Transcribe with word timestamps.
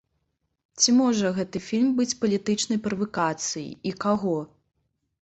Ці 0.83 0.89
можа 1.01 1.33
гэты 1.37 1.57
фільм 1.69 1.93
быць 2.01 2.17
палітычнай 2.23 2.83
правакацыяй 2.89 3.71
і 3.91 3.97
каго? 4.09 4.39